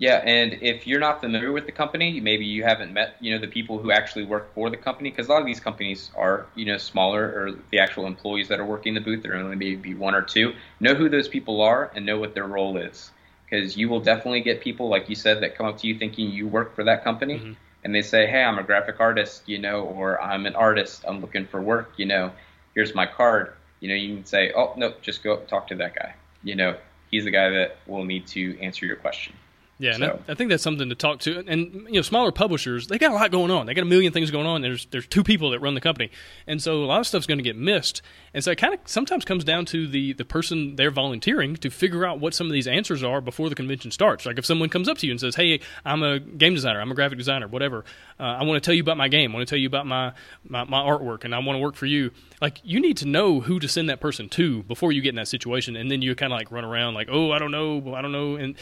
Yeah, 0.00 0.22
and 0.24 0.54
if 0.62 0.86
you're 0.86 0.98
not 0.98 1.20
familiar 1.20 1.52
with 1.52 1.66
the 1.66 1.72
company, 1.72 2.20
maybe 2.20 2.46
you 2.46 2.62
haven't 2.64 2.90
met, 2.94 3.16
you 3.20 3.34
know, 3.34 3.38
the 3.38 3.46
people 3.46 3.78
who 3.78 3.92
actually 3.92 4.24
work 4.24 4.54
for 4.54 4.70
the 4.70 4.78
company, 4.78 5.10
because 5.10 5.28
a 5.28 5.30
lot 5.30 5.42
of 5.42 5.46
these 5.46 5.60
companies 5.60 6.10
are, 6.16 6.46
you 6.54 6.64
know, 6.64 6.78
smaller, 6.78 7.22
or 7.26 7.52
the 7.70 7.78
actual 7.78 8.06
employees 8.06 8.48
that 8.48 8.58
are 8.58 8.64
working 8.64 8.94
the 8.94 9.00
booth, 9.00 9.22
there 9.22 9.36
only 9.36 9.56
maybe 9.56 9.94
one 9.94 10.14
or 10.14 10.22
two. 10.22 10.54
Know 10.80 10.94
who 10.94 11.10
those 11.10 11.28
people 11.28 11.60
are 11.60 11.92
and 11.94 12.06
know 12.06 12.18
what 12.18 12.32
their 12.32 12.46
role 12.46 12.78
is, 12.78 13.10
because 13.44 13.76
you 13.76 13.90
will 13.90 14.00
definitely 14.00 14.40
get 14.40 14.62
people, 14.62 14.88
like 14.88 15.10
you 15.10 15.14
said, 15.14 15.42
that 15.42 15.54
come 15.54 15.66
up 15.66 15.76
to 15.80 15.86
you 15.86 15.98
thinking 15.98 16.30
you 16.30 16.48
work 16.48 16.74
for 16.74 16.84
that 16.84 17.04
company, 17.04 17.38
mm-hmm. 17.38 17.52
and 17.84 17.94
they 17.94 18.00
say, 18.00 18.26
hey, 18.26 18.42
I'm 18.42 18.58
a 18.58 18.62
graphic 18.62 19.00
artist, 19.00 19.42
you 19.44 19.58
know, 19.58 19.82
or 19.82 20.18
I'm 20.22 20.46
an 20.46 20.54
artist, 20.54 21.04
I'm 21.06 21.20
looking 21.20 21.46
for 21.46 21.60
work, 21.60 21.92
you 21.98 22.06
know, 22.06 22.32
here's 22.74 22.94
my 22.94 23.04
card. 23.04 23.52
You 23.80 23.90
know, 23.90 23.94
you 23.94 24.16
can 24.16 24.24
say, 24.24 24.52
oh, 24.56 24.72
no, 24.78 24.94
just 25.02 25.22
go 25.22 25.36
talk 25.40 25.68
to 25.68 25.74
that 25.76 25.94
guy. 25.94 26.14
You 26.42 26.54
know, 26.54 26.76
he's 27.10 27.24
the 27.24 27.30
guy 27.30 27.50
that 27.50 27.76
will 27.86 28.04
need 28.04 28.26
to 28.28 28.58
answer 28.60 28.86
your 28.86 28.96
question. 28.96 29.34
Yeah, 29.80 29.92
so. 29.92 30.02
and 30.02 30.04
I, 30.28 30.32
I, 30.32 30.34
think 30.34 30.50
that's 30.50 30.62
something 30.62 30.90
to 30.90 30.94
talk 30.94 31.20
to. 31.20 31.42
And 31.46 31.72
you 31.88 31.94
know, 31.94 32.02
smaller 32.02 32.30
publishers, 32.30 32.86
they 32.86 32.98
got 32.98 33.12
a 33.12 33.14
lot 33.14 33.30
going 33.30 33.50
on. 33.50 33.64
They 33.64 33.72
got 33.72 33.80
a 33.80 33.86
million 33.86 34.12
things 34.12 34.30
going 34.30 34.46
on. 34.46 34.60
There's 34.60 34.84
there's 34.90 35.06
two 35.06 35.24
people 35.24 35.50
that 35.50 35.60
run 35.60 35.74
the 35.74 35.80
company, 35.80 36.10
and 36.46 36.62
so 36.62 36.84
a 36.84 36.86
lot 36.86 37.00
of 37.00 37.06
stuff's 37.06 37.26
going 37.26 37.38
to 37.38 37.44
get 37.44 37.56
missed. 37.56 38.02
And 38.34 38.44
so 38.44 38.50
it 38.50 38.58
kind 38.58 38.74
of 38.74 38.80
sometimes 38.84 39.24
comes 39.24 39.42
down 39.42 39.64
to 39.66 39.88
the 39.88 40.12
the 40.12 40.24
person 40.26 40.76
they're 40.76 40.90
volunteering 40.90 41.56
to 41.56 41.70
figure 41.70 42.04
out 42.04 42.20
what 42.20 42.34
some 42.34 42.46
of 42.46 42.52
these 42.52 42.68
answers 42.68 43.02
are 43.02 43.22
before 43.22 43.48
the 43.48 43.54
convention 43.54 43.90
starts. 43.90 44.26
Like 44.26 44.38
if 44.38 44.44
someone 44.44 44.68
comes 44.68 44.86
up 44.86 44.98
to 44.98 45.06
you 45.06 45.12
and 45.12 45.20
says, 45.20 45.34
"Hey, 45.34 45.60
I'm 45.82 46.02
a 46.02 46.20
game 46.20 46.52
designer. 46.52 46.82
I'm 46.82 46.92
a 46.92 46.94
graphic 46.94 47.16
designer. 47.16 47.48
Whatever. 47.48 47.86
Uh, 48.18 48.24
I 48.24 48.44
want 48.44 48.62
to 48.62 48.66
tell 48.66 48.74
you 48.74 48.82
about 48.82 48.98
my 48.98 49.08
game. 49.08 49.30
I 49.30 49.34
want 49.34 49.48
to 49.48 49.50
tell 49.50 49.58
you 49.58 49.66
about 49.66 49.86
my, 49.86 50.12
my 50.46 50.64
my 50.64 50.80
artwork, 50.82 51.24
and 51.24 51.34
I 51.34 51.38
want 51.38 51.56
to 51.56 51.60
work 51.60 51.74
for 51.74 51.86
you." 51.86 52.10
Like 52.42 52.60
you 52.62 52.80
need 52.80 52.98
to 52.98 53.08
know 53.08 53.40
who 53.40 53.58
to 53.60 53.68
send 53.68 53.88
that 53.88 54.00
person 54.00 54.28
to 54.30 54.62
before 54.64 54.92
you 54.92 55.00
get 55.00 55.10
in 55.10 55.16
that 55.16 55.28
situation, 55.28 55.74
and 55.74 55.90
then 55.90 56.02
you 56.02 56.14
kind 56.14 56.34
of 56.34 56.38
like 56.38 56.52
run 56.52 56.66
around 56.66 56.92
like, 56.92 57.08
"Oh, 57.10 57.32
I 57.32 57.38
don't 57.38 57.50
know, 57.50 57.94
I 57.94 58.02
don't 58.02 58.12
know," 58.12 58.36
and 58.36 58.56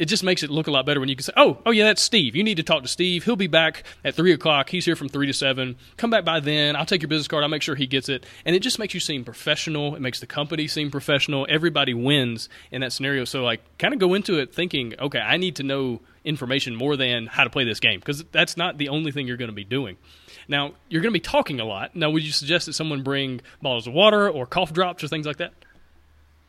it 0.00 0.08
just 0.08 0.24
makes 0.24 0.42
it 0.42 0.48
look 0.48 0.66
a 0.66 0.70
lot 0.70 0.86
better 0.86 0.98
when 0.98 1.10
you 1.10 1.14
can 1.14 1.22
say, 1.22 1.34
"Oh, 1.36 1.58
oh 1.66 1.70
yeah, 1.70 1.84
that's 1.84 2.00
Steve. 2.00 2.34
You 2.34 2.42
need 2.42 2.56
to 2.56 2.62
talk 2.62 2.82
to 2.82 2.88
Steve. 2.88 3.24
He'll 3.24 3.36
be 3.36 3.48
back 3.48 3.84
at 4.02 4.14
three 4.14 4.32
o'clock. 4.32 4.70
He's 4.70 4.86
here 4.86 4.96
from 4.96 5.10
three 5.10 5.26
to 5.26 5.34
seven. 5.34 5.76
Come 5.98 6.08
back 6.08 6.24
by 6.24 6.40
then. 6.40 6.74
I'll 6.74 6.86
take 6.86 7.02
your 7.02 7.10
business 7.10 7.28
card. 7.28 7.42
I'll 7.42 7.50
make 7.50 7.60
sure 7.60 7.74
he 7.74 7.86
gets 7.86 8.08
it." 8.08 8.24
And 8.46 8.56
it 8.56 8.60
just 8.60 8.78
makes 8.78 8.94
you 8.94 9.00
seem 9.00 9.24
professional. 9.24 9.94
It 9.94 10.00
makes 10.00 10.18
the 10.18 10.26
company 10.26 10.68
seem 10.68 10.90
professional. 10.90 11.46
Everybody 11.50 11.92
wins 11.92 12.48
in 12.72 12.80
that 12.80 12.94
scenario. 12.94 13.26
So 13.26 13.44
like, 13.44 13.60
kind 13.78 13.92
of 13.92 14.00
go 14.00 14.14
into 14.14 14.38
it 14.38 14.54
thinking, 14.54 14.94
"Okay, 14.98 15.20
I 15.20 15.36
need 15.36 15.56
to 15.56 15.62
know 15.62 16.00
information 16.24 16.74
more 16.74 16.96
than 16.96 17.26
how 17.26 17.44
to 17.44 17.50
play 17.50 17.64
this 17.64 17.78
game 17.78 18.00
because 18.00 18.24
that's 18.32 18.56
not 18.56 18.78
the 18.78 18.88
only 18.88 19.12
thing 19.12 19.26
you're 19.28 19.36
going 19.36 19.50
to 19.50 19.54
be 19.54 19.64
doing." 19.64 19.98
Now, 20.48 20.72
you're 20.88 21.02
going 21.02 21.12
to 21.12 21.16
be 21.16 21.20
talking 21.20 21.60
a 21.60 21.66
lot. 21.66 21.94
Now, 21.94 22.08
would 22.08 22.24
you 22.24 22.32
suggest 22.32 22.66
that 22.66 22.72
someone 22.72 23.02
bring 23.02 23.42
bottles 23.60 23.86
of 23.86 23.92
water 23.92 24.30
or 24.30 24.46
cough 24.46 24.72
drops 24.72 25.04
or 25.04 25.08
things 25.08 25.26
like 25.26 25.36
that? 25.36 25.52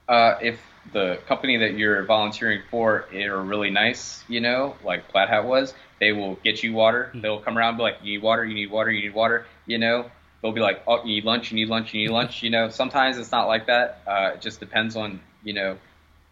Uh, 0.07 0.35
if 0.41 0.59
the 0.93 1.19
company 1.27 1.57
that 1.57 1.77
you're 1.77 2.03
volunteering 2.03 2.61
for 2.69 3.05
are 3.13 3.41
really 3.41 3.69
nice, 3.69 4.23
you 4.27 4.41
know, 4.41 4.75
like 4.83 5.07
Plaid 5.09 5.29
Hat 5.29 5.45
was, 5.45 5.73
they 5.99 6.11
will 6.11 6.35
get 6.43 6.63
you 6.63 6.73
water. 6.73 7.09
Mm-hmm. 7.09 7.21
They'll 7.21 7.39
come 7.39 7.57
around 7.57 7.69
and 7.69 7.77
be 7.77 7.83
like, 7.83 7.97
you 8.01 8.13
need 8.13 8.23
water, 8.23 8.43
you 8.43 8.55
need 8.55 8.71
water, 8.71 8.91
you 8.91 9.03
need 9.03 9.13
water, 9.13 9.45
you 9.65 9.77
know. 9.77 10.09
They'll 10.41 10.51
be 10.51 10.61
like, 10.61 10.81
oh, 10.87 11.03
you 11.05 11.15
need 11.15 11.25
lunch, 11.25 11.51
you 11.51 11.55
need 11.55 11.69
lunch, 11.69 11.93
you 11.93 12.01
need 12.01 12.13
lunch, 12.13 12.41
you 12.43 12.49
know. 12.49 12.69
Sometimes 12.69 13.17
it's 13.17 13.31
not 13.31 13.47
like 13.47 13.67
that. 13.67 14.01
Uh, 14.07 14.31
it 14.33 14.41
just 14.41 14.59
depends 14.59 14.95
on, 14.95 15.21
you 15.43 15.53
know, 15.53 15.77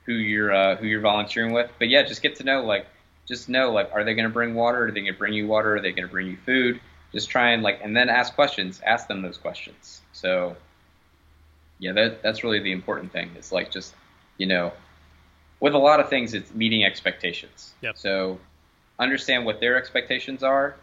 who 0.10 0.14
you're 0.16 0.52
uh, 0.52 0.76
who 0.76 0.88
you're 0.88 1.02
volunteering 1.02 1.54
with. 1.54 1.70
But 1.78 1.90
yeah, 1.90 2.02
just 2.02 2.24
get 2.24 2.38
to 2.38 2.44
know 2.44 2.64
like 2.64 2.88
just 3.28 3.48
know 3.48 3.72
like 3.72 3.92
are 3.94 4.04
they 4.04 4.16
going 4.16 4.28
to 4.28 4.34
bring 4.34 4.56
water? 4.56 4.86
Are 4.86 4.92
they 4.92 5.02
going 5.02 5.14
to 5.14 5.20
bring 5.20 5.34
you 5.34 5.48
water? 5.48 5.76
Are 5.76 5.82
they 5.82 5.92
going 5.92 6.08
to 6.08 6.12
bring 6.12 6.28
you 6.28 6.38
food? 6.46 6.82
Just 7.14 7.30
try 7.30 7.52
and 7.52 7.62
like 7.62 7.80
and 7.84 7.96
then 7.96 8.10
ask 8.10 8.34
questions. 8.34 8.82
Ask 8.84 9.08
them 9.08 9.22
those 9.22 9.38
questions. 9.38 10.02
So 10.12 10.56
yeah, 11.78 11.92
that 11.94 12.24
that's 12.24 12.44
really 12.44 12.60
the 12.60 12.72
important 12.72 13.12
thing. 13.12 13.30
Is 13.38 13.52
like 13.52 13.70
just 13.70 13.94
you 14.40 14.48
know, 14.48 14.74
with 15.60 15.76
a 15.76 15.78
lot 15.78 16.00
of 16.00 16.10
things, 16.10 16.34
it's 16.34 16.52
meeting 16.56 16.84
expectations. 16.84 17.74
Yep. 17.82 17.98
So 17.98 18.40
understand 18.98 19.46
what 19.46 19.60
their 19.60 19.78
expectations 19.78 20.42
are, 20.42 20.76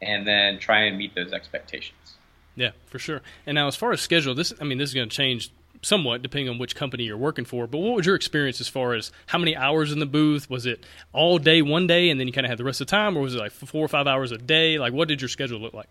and 0.00 0.26
then 0.26 0.58
try 0.58 0.84
and 0.84 0.96
meet 0.96 1.14
those 1.14 1.32
expectations. 1.32 2.14
Yeah, 2.56 2.70
for 2.86 2.98
sure. 2.98 3.20
And 3.46 3.54
now, 3.54 3.66
as 3.66 3.76
far 3.76 3.92
as 3.92 4.00
schedule, 4.00 4.34
this 4.34 4.54
I 4.60 4.64
mean, 4.64 4.78
this 4.78 4.90
is 4.90 4.94
going 4.94 5.08
to 5.08 5.14
change 5.14 5.52
somewhat 5.82 6.20
depending 6.20 6.48
on 6.48 6.58
which 6.58 6.76
company 6.76 7.04
you're 7.04 7.16
working 7.16 7.44
for. 7.44 7.66
But 7.66 7.78
what 7.78 7.96
was 7.96 8.06
your 8.06 8.14
experience 8.14 8.60
as 8.60 8.68
far 8.68 8.94
as 8.94 9.10
how 9.26 9.38
many 9.38 9.56
hours 9.56 9.92
in 9.92 9.98
the 9.98 10.06
booth? 10.06 10.50
Was 10.50 10.66
it 10.66 10.84
all 11.12 11.38
day 11.38 11.62
one 11.62 11.86
day, 11.86 12.10
and 12.10 12.20
then 12.20 12.26
you 12.26 12.32
kind 12.32 12.46
of 12.46 12.50
had 12.50 12.58
the 12.58 12.64
rest 12.64 12.80
of 12.80 12.86
the 12.86 12.90
time, 12.90 13.16
or 13.16 13.20
was 13.20 13.34
it 13.34 13.38
like 13.38 13.52
four 13.52 13.84
or 13.84 13.88
five 13.88 14.06
hours 14.06 14.32
a 14.32 14.38
day? 14.38 14.78
Like, 14.78 14.92
what 14.92 15.08
did 15.08 15.20
your 15.20 15.28
schedule 15.28 15.60
look 15.60 15.74
like? 15.74 15.88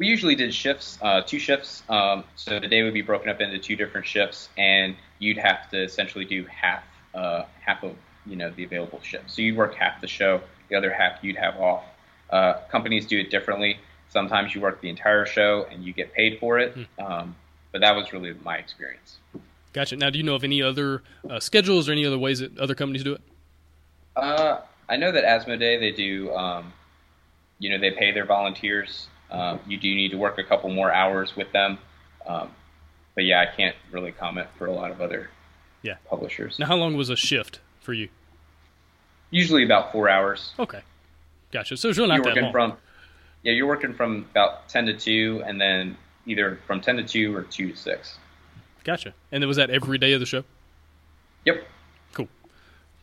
We 0.00 0.06
usually 0.06 0.34
did 0.34 0.54
shifts, 0.54 0.98
uh, 1.02 1.20
two 1.20 1.38
shifts. 1.38 1.82
Um, 1.90 2.24
so 2.34 2.58
the 2.58 2.68
day 2.68 2.82
would 2.82 2.94
be 2.94 3.02
broken 3.02 3.28
up 3.28 3.42
into 3.42 3.58
two 3.58 3.76
different 3.76 4.06
shifts, 4.06 4.48
and 4.56 4.96
you'd 5.18 5.36
have 5.36 5.68
to 5.72 5.84
essentially 5.84 6.24
do 6.24 6.46
half 6.46 6.82
uh, 7.14 7.44
half 7.60 7.84
of 7.84 7.94
you 8.24 8.34
know 8.34 8.50
the 8.50 8.64
available 8.64 8.98
shifts. 9.02 9.36
So 9.36 9.42
you'd 9.42 9.58
work 9.58 9.74
half 9.74 10.00
the 10.00 10.08
show, 10.08 10.40
the 10.70 10.76
other 10.76 10.90
half 10.90 11.22
you'd 11.22 11.36
have 11.36 11.60
off. 11.60 11.84
Uh, 12.30 12.54
companies 12.70 13.06
do 13.06 13.18
it 13.18 13.30
differently. 13.30 13.78
Sometimes 14.08 14.54
you 14.54 14.62
work 14.62 14.80
the 14.80 14.88
entire 14.88 15.26
show 15.26 15.66
and 15.70 15.84
you 15.84 15.92
get 15.92 16.14
paid 16.14 16.38
for 16.38 16.58
it. 16.58 16.72
Hmm. 16.72 17.04
Um, 17.04 17.36
but 17.70 17.82
that 17.82 17.94
was 17.94 18.10
really 18.10 18.34
my 18.42 18.56
experience. 18.56 19.18
Gotcha. 19.74 19.96
Now, 19.96 20.08
do 20.08 20.16
you 20.16 20.24
know 20.24 20.34
of 20.34 20.44
any 20.44 20.62
other 20.62 21.02
uh, 21.28 21.40
schedules 21.40 21.90
or 21.90 21.92
any 21.92 22.06
other 22.06 22.18
ways 22.18 22.38
that 22.38 22.58
other 22.58 22.74
companies 22.74 23.04
do 23.04 23.12
it? 23.12 23.20
Uh, 24.16 24.60
I 24.88 24.96
know 24.96 25.12
that 25.12 25.24
Asmodee 25.24 25.78
they 25.78 25.92
do. 25.92 26.32
Um, 26.32 26.72
you 27.58 27.68
know, 27.68 27.78
they 27.78 27.90
pay 27.90 28.12
their 28.12 28.24
volunteers. 28.24 29.06
Um, 29.30 29.60
you 29.66 29.76
do 29.78 29.94
need 29.94 30.10
to 30.10 30.16
work 30.16 30.38
a 30.38 30.44
couple 30.44 30.70
more 30.70 30.92
hours 30.92 31.36
with 31.36 31.52
them. 31.52 31.78
Um, 32.26 32.50
but 33.14 33.24
yeah, 33.24 33.40
I 33.40 33.46
can't 33.46 33.76
really 33.90 34.12
comment 34.12 34.48
for 34.58 34.66
a 34.66 34.72
lot 34.72 34.90
of 34.90 35.00
other 35.00 35.30
yeah. 35.82 35.96
publishers. 36.08 36.58
Now, 36.58 36.66
how 36.66 36.76
long 36.76 36.96
was 36.96 37.10
a 37.10 37.16
shift 37.16 37.60
for 37.80 37.92
you? 37.92 38.08
Usually 39.30 39.64
about 39.64 39.92
four 39.92 40.08
hours. 40.08 40.52
Okay, 40.58 40.80
gotcha. 41.52 41.76
So 41.76 41.88
it's 41.88 41.98
really 41.98 42.08
not 42.08 42.16
you're 42.16 42.24
that 42.24 42.30
working 42.30 42.42
long. 42.44 42.52
from 42.52 42.76
yeah, 43.42 43.52
you're 43.52 43.66
working 43.66 43.94
from 43.94 44.26
about 44.30 44.68
ten 44.68 44.86
to 44.86 44.94
two, 44.94 45.42
and 45.46 45.60
then 45.60 45.96
either 46.26 46.58
from 46.66 46.80
ten 46.80 46.96
to 46.96 47.04
two 47.04 47.34
or 47.34 47.42
two 47.42 47.70
to 47.70 47.76
six. 47.76 48.18
Gotcha. 48.84 49.14
And 49.30 49.44
was 49.46 49.56
that 49.56 49.70
every 49.70 49.98
day 49.98 50.12
of 50.12 50.20
the 50.20 50.26
show? 50.26 50.44
Yep. 51.44 51.64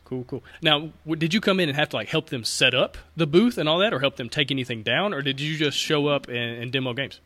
Cool. 0.08 0.24
Cool. 0.24 0.42
Now, 0.62 0.90
w- 1.04 1.16
did 1.16 1.34
you 1.34 1.40
come 1.40 1.60
in 1.60 1.68
and 1.68 1.76
have 1.76 1.90
to 1.90 1.96
like 1.96 2.08
help 2.08 2.30
them 2.30 2.42
set 2.42 2.74
up 2.74 2.96
the 3.14 3.26
booth 3.26 3.58
and 3.58 3.68
all 3.68 3.78
that, 3.80 3.92
or 3.92 4.00
help 4.00 4.16
them 4.16 4.30
take 4.30 4.50
anything 4.50 4.82
down, 4.82 5.12
or 5.12 5.20
did 5.20 5.38
you 5.38 5.56
just 5.58 5.76
show 5.76 6.06
up 6.06 6.28
and, 6.28 6.62
and 6.62 6.72
demo 6.72 6.94
games? 6.94 7.20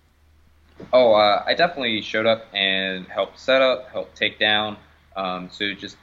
Oh, 0.92 1.12
uh, 1.14 1.44
I 1.46 1.54
definitely 1.54 2.02
showed 2.02 2.26
up 2.26 2.44
and 2.52 3.06
helped 3.06 3.38
set 3.38 3.62
up, 3.62 3.88
helped 3.92 4.16
take 4.16 4.40
down. 4.40 4.76
Um, 5.14 5.48
so 5.52 5.72
just 5.74 5.96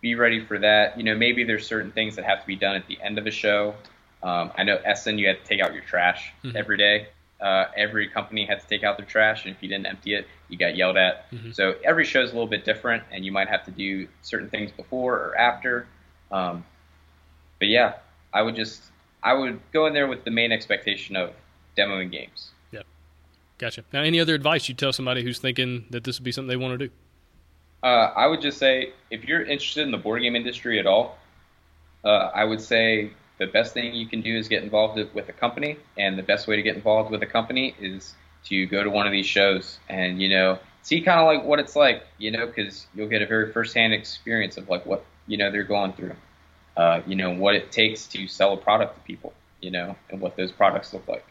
be 0.00 0.16
ready 0.16 0.44
for 0.44 0.58
that. 0.58 0.96
You 0.98 1.04
know, 1.04 1.14
maybe 1.14 1.44
there's 1.44 1.64
certain 1.64 1.92
things 1.92 2.16
that 2.16 2.24
have 2.24 2.40
to 2.40 2.46
be 2.46 2.56
done 2.56 2.74
at 2.74 2.88
the 2.88 2.98
end 3.00 3.18
of 3.18 3.26
a 3.28 3.30
show. 3.30 3.74
Um, 4.22 4.50
I 4.56 4.64
know 4.64 4.78
Essen, 4.84 5.16
you 5.16 5.28
had 5.28 5.38
to 5.40 5.44
take 5.46 5.60
out 5.60 5.74
your 5.74 5.84
trash 5.84 6.32
Mhm. 6.44 6.56
every 6.56 6.76
day. 6.76 7.06
Uh, 7.40 7.66
every 7.76 8.08
company 8.08 8.44
had 8.46 8.60
to 8.60 8.66
take 8.66 8.82
out 8.82 8.96
their 8.98 9.06
trash, 9.06 9.44
and 9.46 9.54
if 9.54 9.62
you 9.62 9.68
didn't 9.68 9.86
empty 9.86 10.14
it, 10.14 10.26
you 10.48 10.58
got 10.58 10.74
yelled 10.76 10.96
at. 10.96 11.30
Mhm. 11.30 11.54
So 11.54 11.76
every 11.84 12.04
show 12.04 12.20
is 12.20 12.30
a 12.30 12.34
little 12.34 12.48
bit 12.48 12.64
different, 12.64 13.04
and 13.12 13.24
you 13.24 13.30
might 13.32 13.48
have 13.48 13.64
to 13.66 13.70
do 13.70 14.08
certain 14.22 14.50
things 14.50 14.72
before 14.72 15.14
or 15.14 15.38
after. 15.38 15.86
Um, 16.30 16.64
but 17.58 17.68
yeah, 17.68 17.94
I 18.32 18.42
would 18.42 18.56
just 18.56 18.82
I 19.22 19.34
would 19.34 19.60
go 19.72 19.86
in 19.86 19.92
there 19.92 20.06
with 20.06 20.24
the 20.24 20.30
main 20.30 20.52
expectation 20.52 21.16
of 21.16 21.32
demoing 21.76 22.10
games. 22.10 22.50
Yep. 22.72 22.86
Gotcha. 23.58 23.84
Now, 23.92 24.02
any 24.02 24.20
other 24.20 24.34
advice 24.34 24.68
you 24.68 24.74
tell 24.74 24.92
somebody 24.92 25.22
who's 25.22 25.38
thinking 25.38 25.86
that 25.90 26.04
this 26.04 26.18
would 26.18 26.24
be 26.24 26.32
something 26.32 26.48
they 26.48 26.56
want 26.56 26.78
to 26.78 26.88
do? 26.88 26.92
Uh, 27.82 28.12
I 28.14 28.26
would 28.26 28.40
just 28.40 28.58
say 28.58 28.92
if 29.10 29.24
you're 29.24 29.42
interested 29.42 29.82
in 29.82 29.90
the 29.90 29.98
board 29.98 30.22
game 30.22 30.36
industry 30.36 30.78
at 30.78 30.86
all, 30.86 31.18
uh, 32.04 32.30
I 32.34 32.44
would 32.44 32.60
say 32.60 33.10
the 33.38 33.46
best 33.46 33.72
thing 33.74 33.94
you 33.94 34.06
can 34.06 34.20
do 34.20 34.36
is 34.36 34.48
get 34.48 34.62
involved 34.62 34.98
with 35.14 35.28
a 35.28 35.32
company, 35.32 35.76
and 35.96 36.18
the 36.18 36.22
best 36.22 36.46
way 36.46 36.56
to 36.56 36.62
get 36.62 36.76
involved 36.76 37.10
with 37.10 37.22
a 37.22 37.26
company 37.26 37.74
is 37.80 38.14
to 38.44 38.66
go 38.66 38.82
to 38.82 38.90
one 38.90 39.06
of 39.06 39.12
these 39.12 39.26
shows 39.26 39.78
and 39.88 40.20
you 40.20 40.28
know 40.28 40.58
see 40.82 41.00
kind 41.00 41.20
of 41.20 41.26
like 41.26 41.44
what 41.44 41.58
it's 41.58 41.76
like, 41.76 42.06
you 42.18 42.30
know, 42.30 42.46
because 42.46 42.86
you'll 42.94 43.08
get 43.08 43.22
a 43.22 43.26
very 43.26 43.52
firsthand 43.52 43.92
experience 43.92 44.56
of 44.56 44.68
like 44.68 44.84
what 44.86 45.04
you 45.26 45.36
know 45.36 45.50
they're 45.50 45.62
going 45.62 45.92
through, 45.92 46.14
uh, 46.76 47.00
you 47.06 47.16
know, 47.16 47.30
what 47.30 47.54
it 47.54 47.70
takes 47.72 48.06
to 48.08 48.26
sell 48.26 48.52
a 48.52 48.56
product 48.56 48.94
to 48.96 49.00
people, 49.02 49.32
you 49.60 49.70
know, 49.70 49.96
and 50.10 50.20
what 50.20 50.36
those 50.36 50.52
products 50.52 50.92
look 50.92 51.06
like. 51.08 51.24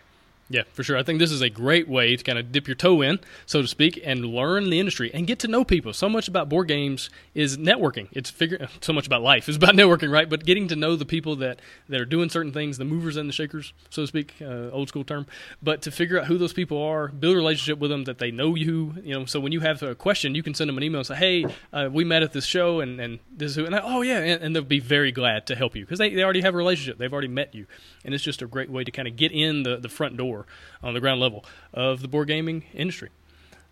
Yeah, 0.51 0.63
for 0.74 0.84
sure. 0.84 0.98
I 0.98 1.03
think 1.03 1.20
this 1.20 1.32
is 1.32 1.41
a 1.41 1.50
great 1.50 1.88
way 1.88 2.15
to 2.15 2.24
kind 2.24 2.39
of 2.39 2.51
dip 2.51 2.68
your 2.68 2.74
toe 2.74 3.01
in, 3.01 3.20
so 3.46 3.62
to 3.62 3.68
speak, 3.68 4.01
and 4.03 4.25
learn 4.25 4.72
the 4.72 4.79
industry 4.79 5.12
and 5.13 5.27
get 5.27 5.38
to 5.39 5.48
know 5.48 5.63
people. 5.63 5.94
So 5.94 6.10
much 6.10 6.27
about 6.27 6.50
board 6.50 6.68
games 6.68 7.12
is 7.36 7.58
networking. 7.58 8.08
It's 8.13 8.32
figure 8.32 8.68
so 8.82 8.91
much 8.91 9.06
about 9.06 9.22
life 9.22 9.48
is 9.48 9.58
about 9.58 9.70
networking, 9.75 10.12
right? 10.12 10.27
But 10.27 10.46
getting 10.46 10.68
to 10.70 10.75
know 10.75 10.96
the 10.96 11.06
people 11.06 11.36
that 11.38 11.60
that 11.88 12.01
are 12.01 12.06
doing 12.06 12.29
certain 12.29 12.51
things, 12.51 12.79
the 12.79 12.86
movers 12.86 13.15
and 13.15 13.29
the 13.29 13.34
shakers, 13.34 13.74
so 13.91 14.01
to 14.03 14.08
speak, 14.08 14.34
uh, 14.41 14.72
old 14.72 14.88
school 14.89 15.03
term. 15.03 15.27
But 15.62 15.84
to 15.84 15.91
figure 15.91 16.20
out 16.20 16.25
who 16.25 16.39
those 16.39 16.53
people 16.53 16.82
are, 16.82 17.10
build 17.10 17.36
a 17.36 17.38
relationship 17.38 17.77
with 17.77 17.91
them, 17.91 18.06
that 18.06 18.18
they 18.18 18.32
know 18.32 18.56
you. 18.56 18.96
You 19.03 19.20
know, 19.20 19.25
so 19.25 19.39
when 19.39 19.51
you 19.51 19.60
have 19.60 19.84
a 19.84 19.94
question, 19.94 20.34
you 20.34 20.41
can 20.41 20.56
send 20.56 20.68
them 20.68 20.77
an 20.77 20.84
email 20.84 21.00
and 21.00 21.08
say, 21.08 21.15
"Hey, 21.15 21.46
uh, 21.72 21.89
we 21.91 22.03
met 22.03 22.24
at 22.24 22.34
this 22.34 22.46
show, 22.46 22.79
and 22.79 23.00
and 23.00 23.20
this 23.32 23.51
is 23.51 23.56
who," 23.56 23.68
and 23.68 23.75
I, 23.75 23.82
oh 23.84 24.01
yeah, 24.01 24.18
and, 24.18 24.41
and 24.41 24.56
they'll 24.56 24.63
be 24.63 24.79
very 24.79 25.12
glad 25.12 25.46
to 25.48 25.56
help 25.56 25.75
you 25.75 25.86
because 25.86 26.00
they, 26.00 26.10
they 26.15 26.24
already 26.24 26.41
have 26.41 26.56
a 26.56 26.58
relationship. 26.58 26.98
They've 26.98 27.13
already 27.13 27.27
met 27.27 27.53
you, 27.53 27.68
and 28.03 28.15
it's 28.15 28.24
just 28.24 28.41
a 28.41 28.48
great 28.48 28.72
way 28.72 28.84
to 28.84 28.89
kind 28.89 29.08
of 29.08 29.15
get 29.15 29.32
in 29.32 29.62
the 29.62 29.77
the 29.77 29.89
front 29.89 30.18
door 30.18 30.38
on 30.84 30.93
the 30.93 31.00
ground 31.00 31.19
level 31.19 31.46
of 31.74 32.01
the 32.01 32.08
board 32.08 32.27
gaming 32.27 32.63
industry. 32.74 33.10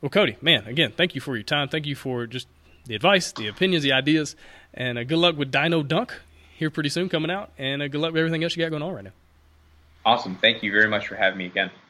Well, 0.01 0.09
Cody, 0.09 0.37
man, 0.41 0.67
again, 0.67 0.93
thank 0.95 1.15
you 1.15 1.21
for 1.21 1.35
your 1.35 1.43
time. 1.43 1.69
Thank 1.69 1.85
you 1.85 1.95
for 1.95 2.27
just 2.27 2.47
the 2.85 2.95
advice, 2.95 3.31
the 3.31 3.47
opinions, 3.47 3.83
the 3.83 3.93
ideas, 3.93 4.35
and 4.73 4.97
uh, 4.97 5.03
good 5.03 5.17
luck 5.17 5.37
with 5.37 5.51
Dino 5.51 5.83
Dunk 5.83 6.13
here 6.55 6.69
pretty 6.69 6.89
soon 6.89 7.09
coming 7.09 7.31
out, 7.31 7.51
and 7.57 7.81
uh, 7.81 7.87
good 7.87 8.01
luck 8.01 8.13
with 8.13 8.19
everything 8.19 8.43
else 8.43 8.55
you 8.55 8.63
got 8.63 8.69
going 8.69 8.83
on 8.83 8.93
right 8.93 9.03
now. 9.03 9.11
Awesome. 10.05 10.35
Thank 10.35 10.63
you 10.63 10.71
very 10.71 10.87
much 10.87 11.07
for 11.07 11.15
having 11.15 11.37
me 11.37 11.45
again. 11.45 11.69